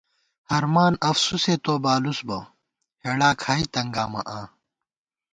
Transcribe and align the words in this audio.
ہرمان 0.49 0.93
افسُوسے 1.09 1.55
تو 1.63 1.73
بالُوس 1.83 2.19
بہ، 2.27 2.37
ہېڑا 3.03 3.29
کھائی 3.41 3.63
تنگامہ 3.73 4.21
آں 4.37 4.45